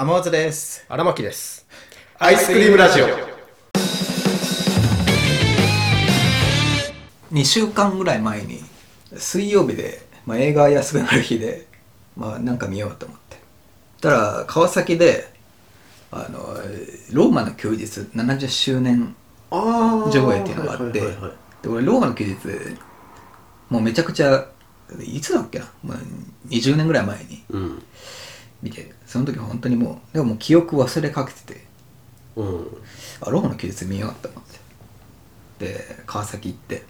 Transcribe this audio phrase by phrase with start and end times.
[0.00, 0.86] 天松です。
[0.88, 1.66] 荒牧です。
[2.20, 3.06] アイスクリームラジオ。
[7.32, 8.60] 2週間ぐらい前に
[9.16, 11.66] 水曜日で、まあ、映画休みのある日で、
[12.16, 13.38] まあ、なんか見ようと思って。
[14.00, 15.32] たら川崎で
[16.12, 16.56] あの
[17.10, 17.82] ローマの休日
[18.14, 19.16] 70周年
[19.50, 21.08] 上映っていうのがあってで
[21.68, 22.36] 俺ローマの休日
[23.68, 24.46] もうめちゃくちゃ
[25.00, 25.98] いつだっけな、まあ、
[26.50, 27.42] 20年ぐらい前に。
[27.50, 27.82] うん
[28.62, 31.64] 見てその時本当にもうでももう記憶忘れかけてて。
[32.36, 32.66] うん。
[33.20, 34.42] あローマの休日見ようと思っ
[35.58, 35.66] て。
[35.66, 36.84] で川崎行って。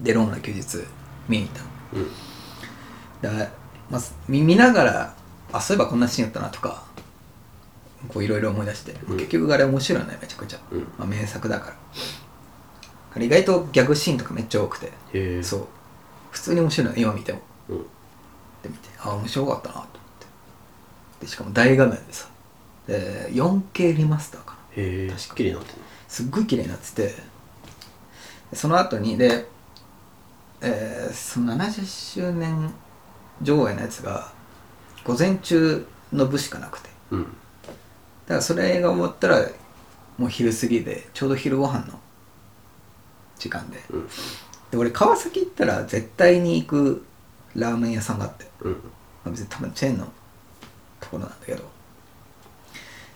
[0.00, 0.78] でローマの休日
[1.28, 1.68] 見に行ったの。
[1.94, 3.38] うん。
[3.38, 3.48] で、
[3.90, 5.14] まあ、見見ながら
[5.52, 6.84] あそういえばこんなシーンあったなとか
[8.08, 9.16] こういろいろ思い出して、うん。
[9.16, 10.80] 結局あれ面白いねめちゃくちゃ、うん。
[10.98, 11.76] まあ、名作だから。
[13.16, 14.86] あれ意外とギャグシーンとかめっちゃ多くて。
[14.86, 15.66] へえそう。
[16.30, 17.40] 普通に面白いの今見ても。
[17.68, 17.78] うん。
[18.62, 20.03] で見てあ面白かったなと
[21.20, 22.28] でしかも大画面でさ。
[22.86, 24.58] で 4K リマスターかな。
[24.76, 25.34] へえ確か。
[25.36, 27.14] 綺麗になってるすっごい綺麗になってて。
[28.50, 29.46] でその後にで、
[30.60, 32.72] えーその70周年
[33.42, 34.32] 上映のやつが
[35.04, 36.90] 午前中の部しかなくて。
[37.10, 37.22] うん。
[37.22, 39.46] だからそれが終わったら
[40.18, 41.98] もう昼過ぎでちょうど昼ご飯の
[43.38, 43.82] 時間で。
[43.90, 44.08] うん。
[44.70, 47.04] で俺川崎行ったら絶対に行く
[47.54, 48.72] ラーメン屋さんがあって、うん。
[48.72, 48.78] ま
[49.26, 50.10] あ、別に多分チェーンのと
[51.14, 51.62] ころなんだけど。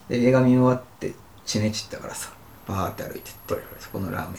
[0.09, 2.33] で映画見終わってチネチったからさ
[2.67, 3.73] バーって歩いてって、はいはい。
[3.79, 4.39] そこのラーメン屋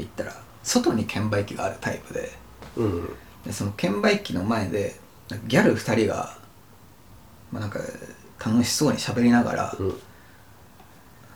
[0.00, 2.30] 行ったら外に券売機があるタイプで。
[2.76, 3.08] うん
[3.44, 4.98] でその券売機の前で
[5.46, 6.38] ギャル2人が、
[7.52, 7.78] まあ、なんか
[8.44, 10.00] 楽しそうに喋りながら、うん。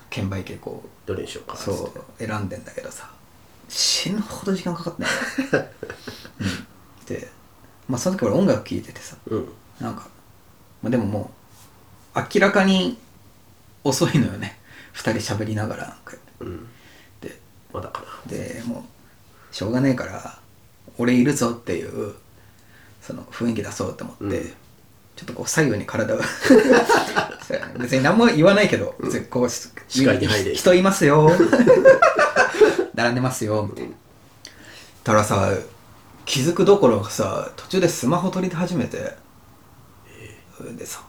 [0.08, 3.10] 券売機でこどれにしようかそう選んでんだけどさ
[3.68, 5.10] 死ぬほど時間かかってない、
[6.40, 7.28] うん、で
[7.86, 9.48] まあその時俺音楽聴いててさうん。
[9.80, 10.08] なんか、
[10.82, 11.30] まあ、でもも
[12.14, 12.98] う明らかに
[13.84, 14.58] 遅いのよね。
[14.94, 16.16] 2人喋りながらなんか。
[16.40, 16.68] うん。
[17.20, 17.38] で
[17.72, 18.06] まだかな。
[18.30, 18.84] でも
[19.50, 20.38] うしょうがねえから
[20.98, 22.14] 俺いるぞっていう
[23.00, 24.52] その雰囲気出そうと思って、うん。
[25.16, 26.18] ちょっとこう左右に体を。
[27.78, 31.30] 別に何も言わないけど、別にこうし視界に入れ人いますよ。
[32.94, 33.92] 並んでますよみたいな、
[35.02, 35.52] たらさ
[36.24, 39.16] 気づくどころかさ途中でスマホ取り始めて、
[40.64, 41.02] でさ。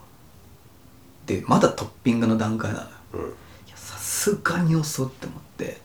[1.25, 3.33] でまだトッピングの段階なのよ。
[3.75, 5.81] さすがに遅って思って。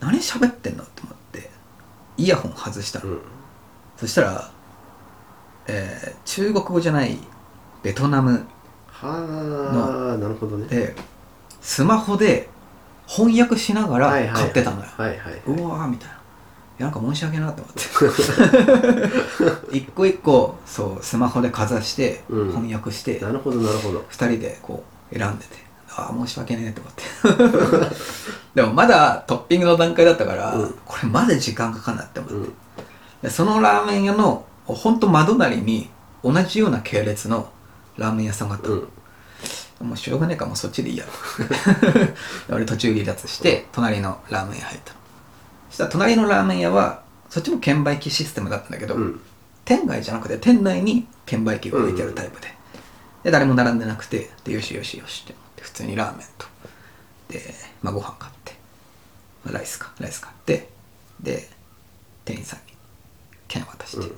[0.00, 1.50] 何喋ってんのって思って。
[2.16, 3.20] イヤホン外したの、うん。
[3.96, 4.50] そしたら、
[5.66, 7.18] えー中国語じゃない
[7.82, 8.46] ベトナム
[8.88, 10.66] はあなるほどね。
[10.68, 10.94] で
[11.60, 12.48] スマホで
[13.06, 15.42] 翻訳しながら買ってたのよ、はいはい。
[15.46, 16.17] うわーみたいな
[16.78, 17.72] なんか申し訳ないなって思っ
[19.70, 19.76] て。
[19.76, 22.48] 一個一個そうスマホでかざしてうん。
[22.52, 24.04] 翻訳して、なるほどなるほど。
[24.08, 25.56] 二人でこう選んでて
[25.90, 27.94] ああ申し訳ねえと思って。
[28.54, 30.74] でもまだトッピングの段階だったから、うん。
[30.86, 32.52] これまだ時間かかんなって思って、うん。
[33.22, 35.90] でそのラーメン屋のほんと窓なりに
[36.22, 37.50] 同じような系列の
[37.96, 38.78] ラーメン屋さんがあったの、う
[39.84, 39.88] ん。
[39.88, 41.04] もうしょうがねえからもうそっちでいいや。
[42.48, 44.97] ろ俺途中離脱して隣のラーメン屋入ったの
[45.68, 49.20] そしたら隣のラーメン屋はそっちも券売機システムだったんだけど、うん。
[49.64, 52.48] 店外じゃなくて店内に券売機が置いてあるタイプで、
[53.24, 55.32] で誰も並んでなくてでよしよしよしって。
[55.34, 56.46] 思って普通にラーメンと。
[57.28, 58.54] で、まあ、ご飯買って、
[59.44, 59.92] まあライスか。
[60.00, 60.70] ライス買って。
[61.20, 61.48] で
[62.24, 62.72] 店員さんに
[63.46, 64.12] 券渡して、うん。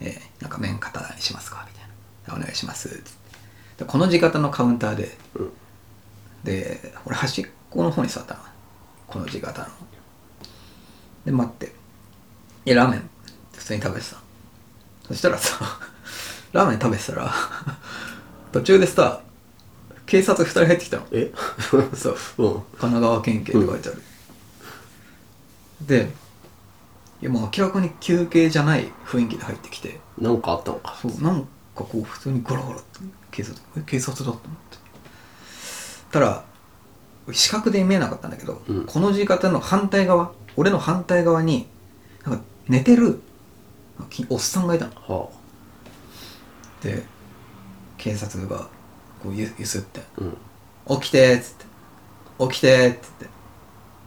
[0.00, 1.66] えーなんか麺型にしますか？
[1.68, 1.88] みたい
[2.28, 3.10] な「お願いします」つって
[3.78, 5.16] でこの字型のカウンターで。
[5.34, 5.52] うん。
[6.44, 8.40] で俺端っこの方に座ったの。
[9.06, 9.68] この字型の
[11.24, 11.72] で待って。
[12.64, 13.10] でラーメン
[13.54, 14.16] 普通に食べてた。
[15.08, 15.58] そしたらさ
[16.52, 17.34] ラーメン食べてたら
[18.52, 19.20] 途中でさ
[20.06, 21.06] 警察2人入ってきたの。
[21.12, 21.32] え？
[21.96, 22.16] そう。
[22.38, 22.52] うん。
[22.54, 24.02] 神奈川県警って書いてある、
[25.82, 26.10] で
[27.22, 30.00] いやもう明らかに休憩じゃない雰囲気で入ってきて。
[30.18, 30.96] なんかあったのか。
[31.00, 31.48] そうなんか
[31.84, 32.84] こう普通にガラガラって
[33.30, 34.78] 警察え警察だと思って。
[36.10, 36.44] たら
[37.30, 38.84] 視覚で見えなかったんだけど、うん。
[38.86, 41.68] この字型の反対側俺の反対側に
[42.24, 43.20] なんか寝てる
[44.10, 44.92] きおっさんがいたの。
[44.94, 45.28] は
[46.82, 47.04] で
[47.96, 48.68] 警察が
[49.22, 50.02] こうゆゆすってあ
[50.88, 51.66] うん「起きて」っつって
[52.50, 53.26] 「起きて」っつって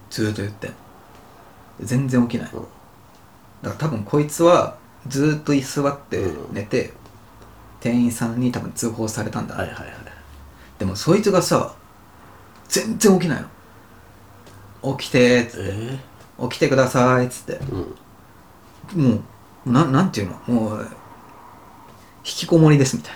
[0.10, 0.72] ずーっと言って
[1.80, 2.62] 全然起きない、うん。
[2.62, 2.68] だか
[3.70, 4.76] ら多分こいつは
[5.08, 6.54] ずーっと居座ってうん。
[6.54, 6.92] 寝て、
[7.80, 9.96] 店員さんに多分通報されたんだな、はいはいはい。
[10.80, 11.76] でもそいつがさ
[12.68, 13.46] 全然起きない
[14.84, 16.00] の起きてーっつってえ
[16.50, 17.66] 起きてくださいっつってえ
[18.96, 19.20] うんも
[19.66, 20.54] うななんていうの？
[20.54, 20.88] もう
[22.24, 23.16] きこもりですみたい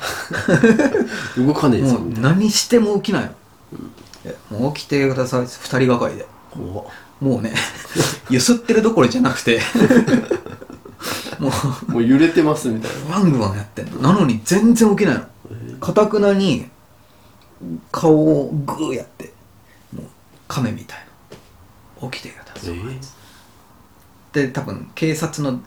[1.45, 1.87] 動かねえな。
[1.89, 3.29] ぞもう何しても起きないの。
[4.23, 5.45] でもう起きてください。
[5.45, 6.27] 二人がかりで。
[6.55, 7.53] もうね、
[8.29, 9.59] ゆすってるどころじゃなくて、
[11.37, 11.51] も
[11.89, 13.99] う、もう揺れてますみたいなワングワンやってんの。
[13.99, 15.23] なのに全然起きないの。
[15.81, 16.69] かたくなに、
[17.91, 19.33] 顔をグーやって、
[20.49, 20.99] 亀みたい
[22.01, 22.09] な。
[22.09, 22.73] 起きてください。
[22.75, 22.99] え
[24.33, 25.61] で、多分、警察の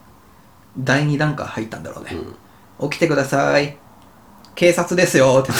[0.76, 2.10] 第二段階入ったんだろうね。
[2.12, 2.36] うん
[2.90, 3.76] 起きてください。
[4.56, 5.52] 警察ですよって。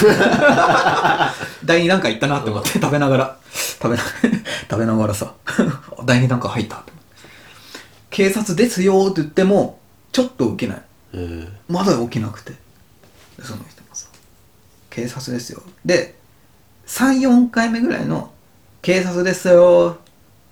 [1.65, 4.03] 第二段階行ったなって思って、食べながら、食べな、
[4.69, 5.33] 食べながらさ、
[6.05, 6.93] 第二段階入ったって。
[8.11, 9.79] 警察ですよって言っても、
[10.11, 10.83] ちょっと起きない。
[11.13, 12.51] えーまだ起きなくて。
[12.51, 12.59] で
[13.45, 14.09] その人もさ、
[14.91, 15.63] 警察ですよ。
[15.85, 16.19] で、
[16.89, 18.33] 3、4回目ぐらいの、
[18.83, 19.99] 警察ですよ。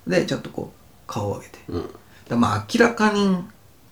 [0.07, 1.59] で、ちょっとこう、顔を上げて。
[1.69, 1.91] うん。
[2.29, 3.45] でまあ明らかに、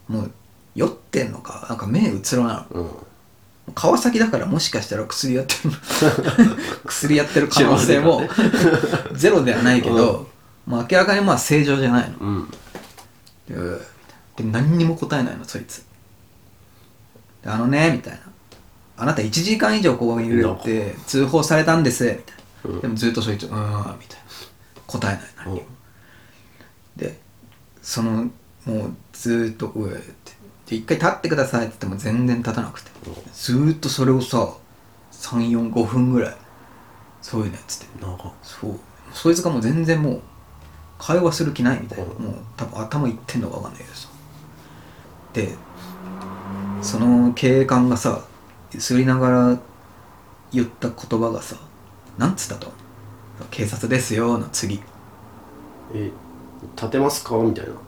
[0.08, 0.30] もう、
[0.74, 2.80] 酔ってんのか、なんか目うつろなの。
[2.82, 2.90] うん。
[3.74, 5.70] 川崎だからもしかしたら薬やってる
[6.86, 8.22] 薬やってる可能性も
[9.12, 10.26] ゼロではないけど、
[10.66, 12.16] まあ明らかにまあ正常じゃないの。
[12.18, 12.50] うん。
[14.36, 15.84] で何にも答えないのそいつ。
[17.42, 18.20] であのねみたいな。
[19.00, 22.22] あなた1時間以上ここにいるって通報されたんですみたい
[22.64, 22.80] な、うん。
[22.80, 24.27] でもずっとそいつうーんみたいな
[24.88, 25.60] 答えない何に。
[25.60, 25.66] も、
[26.96, 27.20] で
[27.80, 28.28] その
[28.64, 30.32] もうずーっとうーって。
[30.66, 32.90] で一回立ってくださいって言っても全然立たなくて。
[33.32, 34.52] ずーっとそれをさ
[35.12, 36.36] 345分ぐらい。
[37.22, 38.04] そういうのやってて。
[38.04, 38.32] なんか。
[38.42, 38.80] そう。
[39.12, 40.22] そいつがもう全然もう
[40.98, 42.10] 会話する気ないみたいな、うん。
[42.24, 44.08] もう多分頭いってんのか分かんないけどさ。
[45.32, 45.54] で
[46.82, 48.24] その警官がさ
[48.78, 49.58] すりながら
[50.52, 51.56] 言った言葉がさ
[52.16, 52.72] なんつったと
[53.50, 54.80] 「警察ですよ」の次。
[55.94, 56.10] え
[56.76, 57.36] 立てますか？
[57.36, 57.78] みたいな「も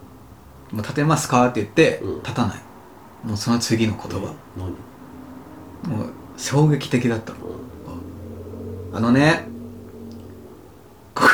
[0.75, 2.23] う立てますか?」って言って、うん。
[2.23, 2.59] 立たない。
[3.25, 4.69] もうその次の言葉、何？
[5.99, 7.33] もう衝撃的だった。
[7.33, 7.41] のう
[8.93, 9.47] あのね、
[11.15, 11.29] ここ、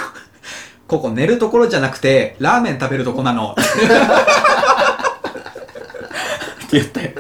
[0.89, 3.53] ここ寝るところじゃなくて、ラーメン食べるとこなの。
[3.53, 3.55] っ
[6.69, 7.11] て言ったよ。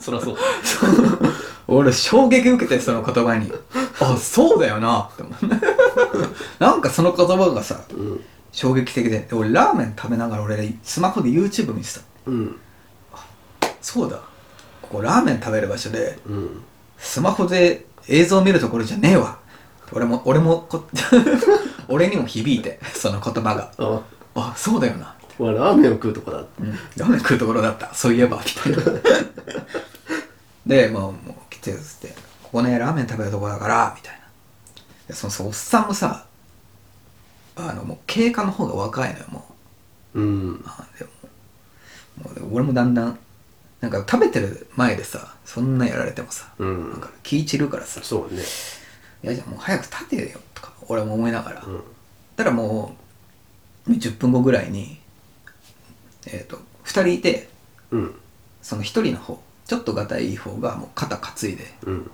[0.00, 0.36] そりゃ そう。
[1.68, 3.52] 俺、衝撃受けて、その言葉に。
[4.00, 5.51] あ、そうだよな、って思う。
[6.62, 8.20] なんかその言葉がさ、うん
[8.52, 9.20] 衝撃的で。
[9.20, 12.00] で俺、ラーメン食べながら俺、スマホで YouTube 見てた。
[12.26, 12.56] うん
[13.80, 14.18] そうだ。
[14.82, 16.62] ここラーメン食べる場所で、うん
[16.98, 19.38] スマホで映像見るところじゃねえわ。
[19.92, 20.84] 俺も、俺もこ、
[21.88, 23.72] 俺にも響いて、その言葉が。
[23.78, 24.00] あ
[24.34, 25.14] あ、そうだよな。
[25.38, 26.70] まあラーメンを食うとこだうん。
[26.96, 27.92] ラーメン食うところだった。
[27.94, 29.00] そういえば、みたいな。
[30.66, 32.14] で、もう、もう、来てっつって、
[32.44, 34.20] ここね、ラーメン食べるとこだから、みたいな。
[35.08, 36.26] で、そのさ、おっさんもさ、
[37.56, 39.44] あの、もう、経過の方が若いのよ、も
[40.14, 40.20] う。
[40.20, 40.64] うん。
[40.66, 41.10] あでも、
[42.44, 43.18] もう俺もだんだん、
[43.80, 46.90] なんか食べてる前でさ、そんなやられてもさ、うん。
[46.90, 48.42] なんか気散るからさ、そうね。
[49.24, 51.82] いやじゃあもう早く立てよとか俺も思いながら、うん。
[52.36, 52.96] たらも
[53.86, 54.98] う10分後ぐらいに
[56.26, 57.48] えっ、と2人いて
[57.90, 58.14] うん。
[58.62, 62.10] その1人の方ちょっとがたいい方がもう肩担いでうん。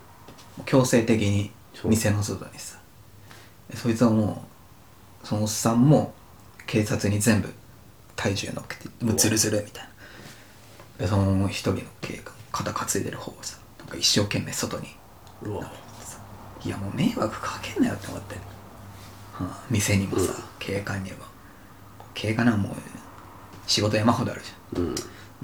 [0.67, 1.51] 強制的に
[1.85, 2.79] 店の外にさ。
[3.71, 4.48] でそいつはもう
[5.29, 6.15] そのおっさんも
[6.67, 7.53] 警察に全部
[8.17, 9.91] 体重乗っけてもうズルズルみたいな。
[11.05, 14.89] でその一人の警官肩担いでる方をさなんか一生懸命外に。
[15.43, 15.71] うわ。
[16.65, 18.41] いやもう迷惑かけんなよって思って、は
[19.43, 21.19] あ、店にもさ、警官にも。
[22.15, 22.73] 警官はもう
[23.67, 24.89] 仕事山ほどあるじうん。
[24.89, 24.95] ゃん。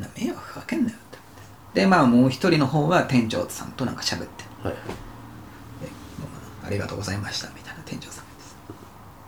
[0.03, 1.81] な迷惑かけんなよって思って。
[1.83, 4.45] でまあもう一人の方は店長さんとなんか喋って。
[4.67, 4.75] はい
[6.67, 8.25] ありがとうございましたみたいな店長さん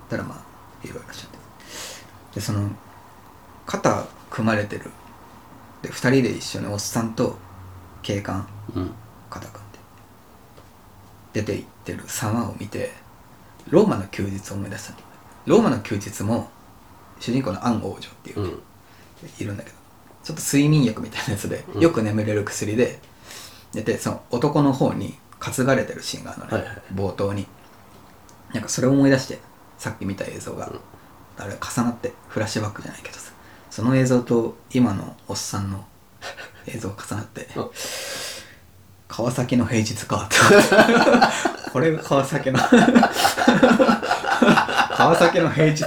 [0.08, 1.38] たらまあいろいろしゃって。
[2.34, 2.68] でその
[3.66, 4.90] 肩組まれてる。
[5.82, 7.36] で二人で一緒におっさんと
[8.02, 8.90] 警官うん。
[9.30, 9.78] 肩組んで。
[11.34, 12.92] 出て行ってる様を見て
[13.68, 14.98] ローマの休日を思い出したの
[15.46, 16.50] ローマの休日も
[17.20, 18.62] 主人公のアン王女っていう、うん。
[19.38, 19.76] いるんだけど。
[20.22, 21.80] ちょっと睡眠薬みたいなやつで、うん。
[21.80, 23.00] よく眠れる薬で
[23.72, 26.82] ででその男の方に担がれてるシーンがあるのね、はいはい。
[26.94, 27.46] 冒頭に。
[28.52, 29.38] なんかそれを思い出して
[29.78, 30.80] さっき見た映像が、うん
[31.38, 33.30] あれ重なってフラッシュバックじゃないけどさ
[33.70, 35.84] その映像と今のおっさんの
[36.66, 37.68] 映像が重なってあ
[39.08, 42.58] 川崎の平日かって思ってこれが川崎の
[44.96, 45.82] 川崎の平日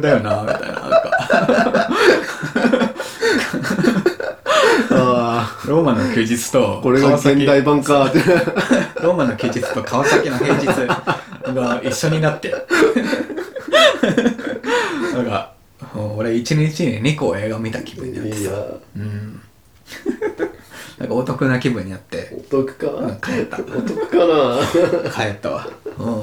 [0.00, 1.88] だよなみたいななんか。
[4.90, 8.06] あローマの休日とあこれが現代版か。
[8.06, 8.20] って
[9.02, 10.66] ローマの休日と川崎の平日
[11.52, 12.54] が一緒になって
[15.14, 15.54] なんか
[16.16, 18.40] 俺一日に2個映画見た気分になってさ。
[18.40, 18.50] いや。
[18.96, 19.40] うん。
[20.98, 22.30] なんかお得な気分になって。
[22.36, 22.86] お得か？
[22.86, 23.58] うん帰った。
[23.58, 24.16] お得か
[25.06, 25.10] な？
[25.10, 25.68] 帰ったわ。
[25.98, 26.22] うん。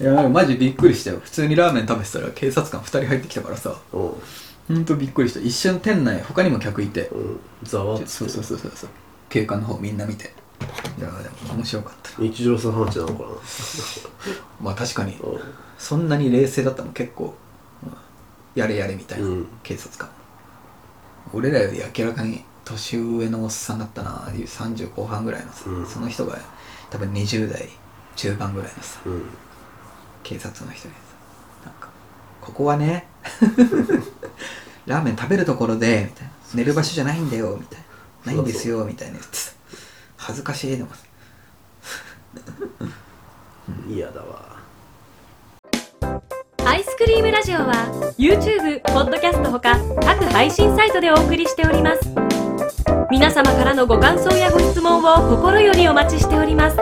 [0.00, 0.02] い。
[0.02, 1.20] いやなんかマジびっくりしたよ。
[1.22, 3.76] 普通にラーメン食べてたら警察官2人入ってきたからさ。
[3.92, 4.00] うん。
[4.00, 5.40] ほんとびっくりした。
[5.40, 7.08] 一瞬店内他にも客いて。
[7.08, 7.40] うん。
[7.62, 8.90] ざわっそうそうそうそうそう。
[9.28, 10.32] 警官の方みんな見て
[11.00, 12.28] いやでも面白かったな。
[12.28, 13.28] 日常茶飯事なのかな？
[14.60, 15.40] まあ確かにうん。
[15.78, 17.34] そんなに冷静だったの結構、
[17.84, 17.92] うん
[18.54, 19.46] やれやれみたいな、うん。
[19.62, 20.08] 警察官。
[21.32, 25.86] 俺らより明らかに年上のおっさんだったな30後半ぐらいのさ、うん。
[25.86, 26.36] その人が
[26.90, 27.68] 多分20代
[28.16, 29.22] 中盤ぐらいのさうん。
[30.22, 31.00] 警察の人にさ
[31.66, 31.88] なんか
[32.42, 33.06] 「ここはね
[34.86, 37.78] ラーメン食べるところで」みたいな「寝る場所じゃないんだよ」みたい
[38.26, 39.49] な「ないんですよ」みたいな言ってさ
[40.30, 40.92] 恥ずかしいのも
[43.88, 44.60] 嫌だわ。
[46.64, 52.30] アイスクリームラジオは YouTube、ポッドキャストほか各配信サイトでお送りしております。
[53.10, 56.76] 皆様からのご感想やご質問を心よりお待ちしております